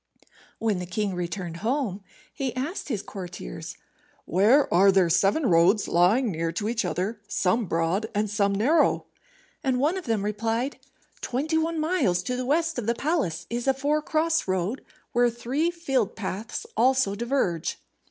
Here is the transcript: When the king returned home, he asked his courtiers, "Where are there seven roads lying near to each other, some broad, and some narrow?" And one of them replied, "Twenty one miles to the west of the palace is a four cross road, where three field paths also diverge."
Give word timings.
When 0.57 0.79
the 0.79 0.87
king 0.87 1.13
returned 1.13 1.57
home, 1.57 2.01
he 2.33 2.55
asked 2.55 2.89
his 2.89 3.03
courtiers, 3.03 3.77
"Where 4.25 4.67
are 4.73 4.91
there 4.91 5.11
seven 5.11 5.45
roads 5.45 5.87
lying 5.87 6.31
near 6.31 6.51
to 6.53 6.67
each 6.67 6.83
other, 6.83 7.21
some 7.27 7.65
broad, 7.67 8.07
and 8.15 8.27
some 8.27 8.51
narrow?" 8.55 9.05
And 9.63 9.79
one 9.79 9.97
of 9.99 10.05
them 10.05 10.25
replied, 10.25 10.79
"Twenty 11.21 11.59
one 11.59 11.79
miles 11.79 12.23
to 12.23 12.35
the 12.35 12.47
west 12.47 12.79
of 12.79 12.87
the 12.87 12.95
palace 12.95 13.45
is 13.51 13.67
a 13.67 13.75
four 13.75 14.01
cross 14.01 14.47
road, 14.47 14.83
where 15.11 15.29
three 15.29 15.69
field 15.69 16.15
paths 16.15 16.65
also 16.75 17.13
diverge." 17.13 17.77